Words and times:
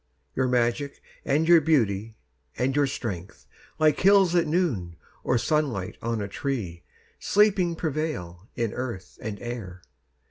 Your 0.35 0.47
magic 0.47 0.99
and 1.23 1.47
your 1.47 1.61
beauty 1.61 2.15
and 2.57 2.75
your 2.75 2.87
strength, 2.87 3.45
Like 3.77 3.99
hills 3.99 4.33
at 4.33 4.47
noon 4.47 4.95
or 5.23 5.37
sunlight 5.37 5.95
on 6.01 6.23
a 6.23 6.27
tree, 6.27 6.81
Sleeping 7.19 7.75
prevail 7.75 8.47
in 8.55 8.73
earth 8.73 9.19
and 9.21 9.39
air. 9.39 9.83